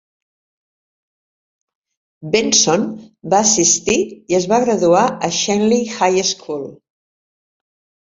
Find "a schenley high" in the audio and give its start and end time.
5.29-6.23